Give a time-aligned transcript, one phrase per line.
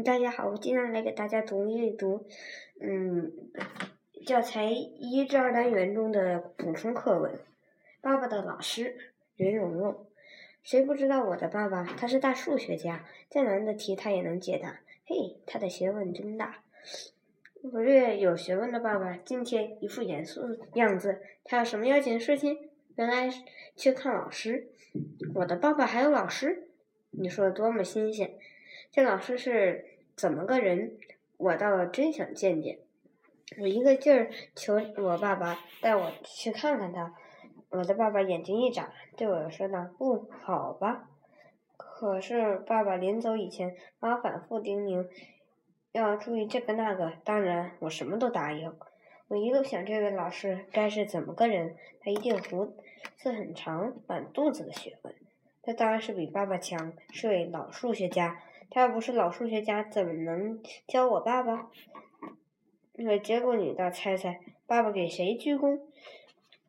[0.00, 2.24] 大家好，我今天来给大家读一读，
[2.80, 3.30] 嗯，
[4.24, 7.38] 教材一至二单元中的补充课文。
[8.00, 8.96] 爸爸的老师
[9.36, 10.06] 任蓉蓉，
[10.62, 11.84] 谁不知道我的爸爸？
[11.84, 14.80] 他是大数学家，再难的题他也能解答。
[15.04, 16.62] 嘿，他的学问真大。
[17.70, 22.70] 我略有学问的爸爸今天一副严肃的样子，他有什么要紧事情？
[22.96, 23.28] 原来
[23.76, 24.68] 去看老师。
[25.34, 26.68] 我的爸爸还有老师？
[27.10, 28.32] 你说多么新鲜！
[28.90, 29.84] 这老师是
[30.16, 30.96] 怎么个人？
[31.36, 32.78] 我倒真想见见。
[33.60, 37.14] 我一个劲儿求我爸爸带我去看看他。
[37.70, 41.08] 我的爸爸眼睛一眨，对我说道：“不好吧？”
[41.76, 45.08] 可是爸爸临走以前，妈反复叮咛
[45.92, 47.12] 要注意这个那个。
[47.24, 48.74] 当然，我什么都答应。
[49.28, 51.76] 我一路想，这位老师该是怎么个人？
[52.00, 52.66] 他一定胡
[53.16, 55.14] 子很长，满肚子的学问。
[55.62, 58.42] 他当然是比爸爸强，是位老数学家。
[58.74, 60.58] 他要不是老数学家，怎么能
[60.88, 61.70] 教我爸爸？
[62.94, 65.78] 那结果你倒猜猜，爸爸给谁鞠躬？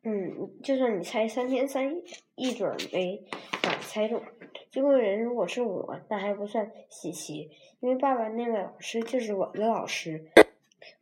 [0.02, 2.02] 嗯，就算你猜三天三夜，
[2.34, 3.24] 一准没
[3.62, 4.20] 法猜中。
[4.70, 10.26] 鞠躬人如果是我，那还不算稀奇，因为爸爸那位老师就是我的老师。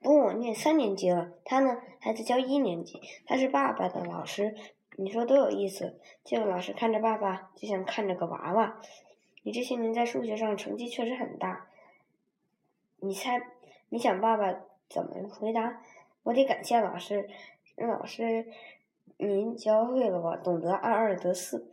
[0.01, 4.55] 不过我念三年级了，他呢还在教一年级，他是爸爸的老师。
[4.97, 5.99] 你说多有意思？
[6.25, 8.81] 这个老师看着爸爸，就像看着个娃娃。
[9.43, 11.67] 你这些年在数学上成绩确实很大，
[13.01, 13.43] 你猜，
[13.89, 14.55] 你想爸爸
[14.89, 15.83] 怎么回答？
[16.23, 17.29] 我得感谢老师，
[17.77, 18.47] 老师，
[19.17, 21.69] 您教会了我懂得二二得四，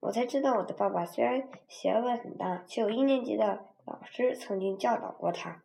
[0.00, 5.62] 我才知道我的爸爸虽然学问很大，却有一年级的老师曾经教导过他，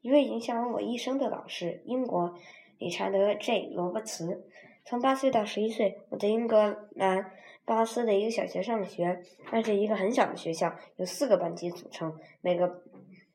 [0.00, 2.34] 一位影响了我一生的老师，英国
[2.78, 4.46] 理查德 ·J· 罗伯茨。
[4.86, 7.30] 从八岁到十一岁，我在英格兰
[7.68, 9.22] 巴斯的一个小学上学。
[9.52, 12.82] 那是一个很小的学校，由四个班级组成，每个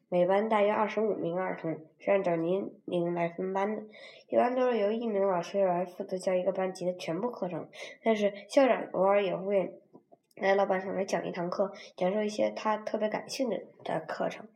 [0.10, 3.84] 每班大约二十五名儿童，是按照年龄来分班的。
[4.30, 7.70] 一般都是由一名老师来负责教一个班级的全部课程，
[8.04, 9.80] 但是校长偶尔也会
[10.36, 14.48] 来到班上来讲一堂课，讲授一些他特别感兴趣的课程。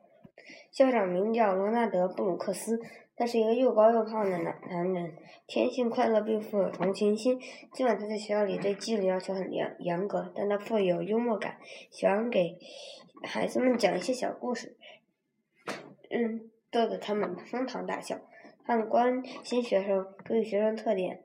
[0.71, 2.79] 校长名叫罗纳德·布鲁克斯。
[3.17, 5.17] 他是一个又高又胖的男男人，
[5.47, 7.39] 天性快乐并富有同情心。
[7.73, 11.57] 尽管他在学校里对纪律要求很严严格，但他富有幽默感，
[11.89, 12.59] 喜欢给
[13.23, 14.77] 孩子们讲一些小故事，
[16.11, 18.19] 嗯，逗得他们哄堂大笑。
[18.63, 21.23] 他们关心学生，注意学生特点，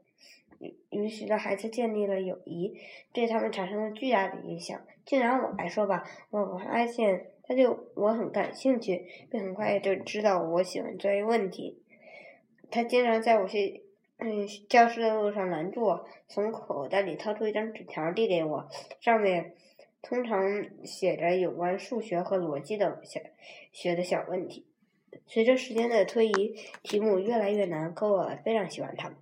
[0.61, 2.73] 与与许多孩子建立了友谊，
[3.13, 4.81] 对他们产生了巨大的影响。
[5.05, 11.83] 就拿我来说吧，我发现他对我很感兴趣，并很快就知道我喜欢这一问题。
[12.71, 13.85] 他经常在我去
[14.19, 18.69] 嗯教室的路上拦住我，从口袋里掏出一张纸条递给我，
[19.01, 19.55] 上面
[20.01, 23.21] 通常写着有关数学和逻辑的小
[23.73, 24.67] 学的小问题。
[25.27, 29.19] 随着时间的推移，题目越来越难，可我非常喜欢它们。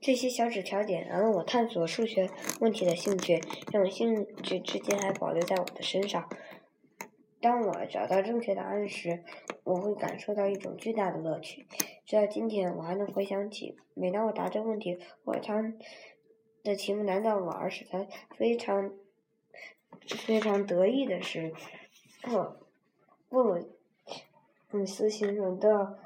[0.00, 2.28] 这些小纸条点燃了我探索数学
[2.60, 3.40] 问题的兴趣，
[3.70, 6.28] 这种兴趣至今还保留在我的身上。
[7.42, 9.24] 当我找到正确答案时，
[9.64, 11.66] 我会感受到一种巨大的乐趣。
[12.06, 15.74] 直到今天，我还能回想起，每当我答这个问题或者他
[16.62, 18.92] 的题目难到我，而使他非常
[20.06, 21.52] 非常得意的时
[22.22, 22.56] 候，
[23.28, 23.76] 布鲁
[24.70, 25.98] 姆斯形容的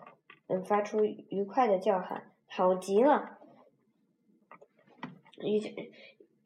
[0.47, 3.39] 嗯发出愉快的叫喊，好极了！
[5.39, 5.61] 与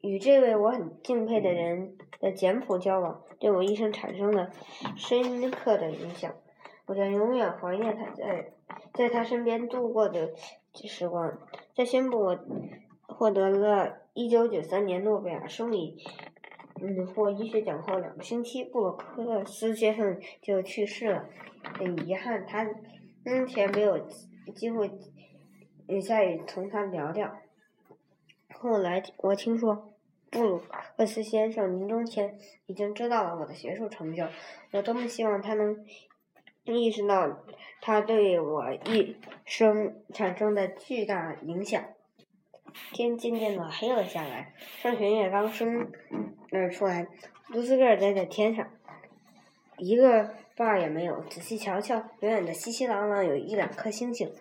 [0.01, 4.51] 与这位我很敬佩的人的简朴交往，对我一生产生了
[4.95, 6.33] 深刻的影响。
[6.87, 8.53] 我将永远怀念他在
[8.93, 10.33] 在他身边度过的
[10.73, 11.39] 时光。
[11.75, 12.39] 在宣布我
[13.07, 15.95] 获得了一九九三年诺贝尔生理
[16.81, 21.25] 嗯或医学奖后两个星期，布鲁克斯先生就去世了。
[21.77, 22.63] 很遗憾，他
[23.23, 23.99] 目前没有
[24.55, 24.89] 机会
[26.07, 27.31] 再同他聊聊。
[28.61, 29.95] 后来我听说，
[30.29, 30.61] 布鲁
[30.95, 34.27] 克斯先生临终前已经知道了我的学术成就。
[34.71, 35.83] 我多么希望他能。
[36.63, 37.39] 意识到
[37.81, 41.83] 他对我一生产生的巨大影响。
[42.93, 45.91] 天渐渐的黑了下来，上弦月刚升
[46.51, 47.07] 了出来，
[47.51, 48.69] 独自个儿待在天上，
[49.79, 51.23] 一个伴儿也没有。
[51.23, 54.31] 仔细瞧瞧，远远的熙熙攘攘有一两颗星星，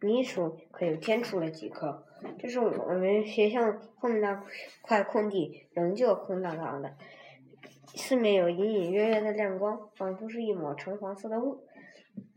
[0.00, 2.06] 你数，可有添出了几颗。
[2.38, 3.60] 这是我们学校
[3.96, 4.44] 后面那
[4.82, 6.96] 块空地，仍旧空荡荡的。
[7.94, 11.64] 四面有隐隐约约的亮光，仿佛是一抹橙黄色的雾。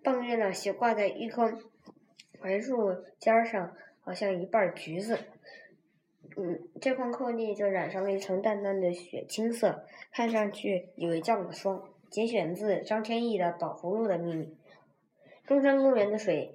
[0.03, 1.51] 半月亮斜挂在一棵
[2.39, 5.17] 槐树尖上，好像一瓣橘子。
[6.37, 11.83] 嗯，这块空地就染上了一层淡淡的雪青色，看上去以为降了霜。
[12.09, 14.45] 节选自张天翼的《宝葫芦的秘密》。
[15.45, 16.53] 中山公园的水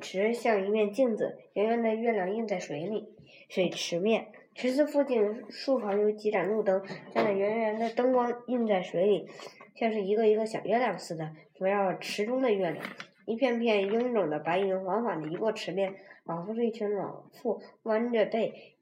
[0.00, 3.14] 池像一面镜子，圆圆的月亮映在水里。
[3.48, 6.82] 水池面，池子附近树旁有几盏路灯，
[7.12, 9.28] 像那圆圆的灯光映在水里，
[9.74, 12.84] 像是一个一个小月亮似的，围绕池中的月亮。
[13.26, 15.94] 一片片臃肿的白云缓缓地移过池面，
[16.24, 18.76] 仿佛是一群老妇弯着背，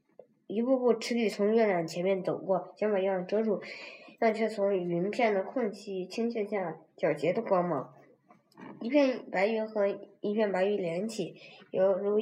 [0.47, 3.61] 一步步吃力从月亮前面走过，想把月亮遮住。
[4.21, 7.95] 但却从云片的空隙倾泻下皎洁的光芒，
[8.81, 9.87] 一片白云和
[10.21, 11.35] 一片白云连起，
[11.71, 12.19] 犹如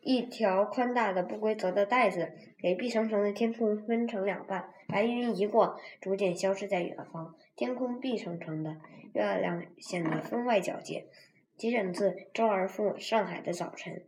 [0.00, 4.70] 一条宽大的不规则的带子，给碧层层的天空分成两半。
[4.88, 8.76] 白云一过，逐渐消失在远方，天空碧层层的，
[9.12, 11.06] 月亮显得分外皎洁。
[11.56, 14.04] 节选自《周而复上海的早晨》，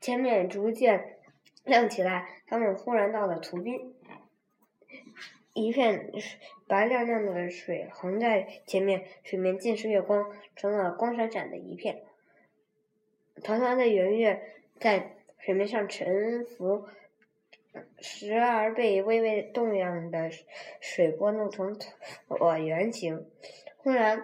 [0.00, 1.16] 前面逐渐
[1.64, 3.94] 亮起来，他们忽然到了图滨。
[5.52, 6.12] 一片
[6.68, 12.02] 白亮亮的水横在前面，水面尽是月光，成了光闪闪的一片。
[13.42, 14.40] 团团的圆月
[14.78, 16.86] 在水面上沉浮，
[17.98, 20.30] 时而被微微动荡的
[20.80, 21.76] 水波弄成
[22.28, 23.26] 椭圆形。
[23.78, 24.22] 忽然，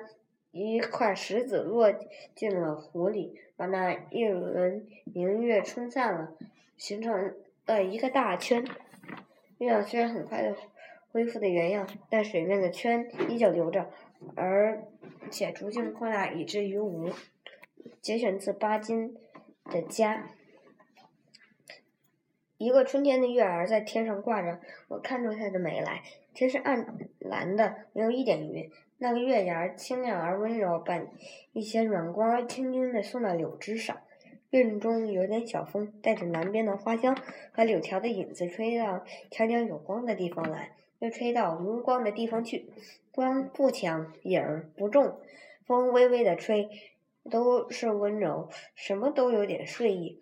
[0.52, 1.92] 一块石子落
[2.36, 6.36] 进了湖里，把那一轮明月冲散了，
[6.76, 7.34] 形成
[7.66, 8.64] 了一个大圈。
[9.58, 10.54] 月亮虽然很快的。
[11.16, 13.88] 恢复的原样，但水面的圈依旧留着，
[14.34, 14.84] 而
[15.30, 17.08] 且逐渐扩大，以至于无。
[18.02, 19.16] 节选自巴金
[19.64, 20.28] 的家。
[22.58, 26.02] 一个春天的月儿在天上挂着，我看出它的美来。
[26.34, 26.86] 天是暗
[27.18, 28.70] 蓝的，没有一点云。
[28.98, 31.00] 那个月牙儿清亮而温柔，把
[31.54, 33.96] 一些软光轻轻地送到柳枝上。
[34.50, 37.16] 院中有点小风，带着南边的花香
[37.52, 40.72] 和柳条的影子，吹到墙角有光的地方来。
[40.98, 42.70] 又吹到无光的地方去，
[43.10, 45.20] 光不强，影儿不重，
[45.66, 46.68] 风微微的吹，
[47.30, 50.20] 都是温柔，什么都有点睡意，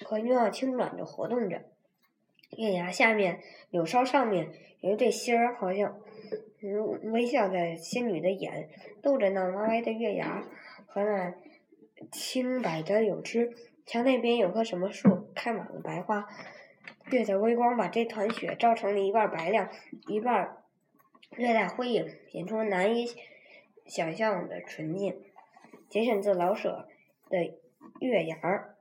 [0.00, 1.62] 可又要轻软的活动着。
[2.56, 4.50] 月牙下面，柳梢上面
[4.80, 6.00] 有一对星儿，好像
[6.60, 8.70] 如微笑在仙女的眼，
[9.02, 10.48] 逗着那弯弯的月牙
[10.86, 11.34] 和那
[12.10, 13.54] 青白的柳枝。
[13.84, 16.26] 墙那边有棵什么树，开满了白花。
[17.10, 19.70] 月的微光把这团雪照成了一半白亮，
[20.06, 20.58] 一半
[21.30, 23.06] 略带灰影，显出难以
[23.86, 25.22] 想象的纯净。
[25.88, 26.88] 节选自老舍
[27.30, 27.38] 的
[28.00, 28.74] 《月牙儿》。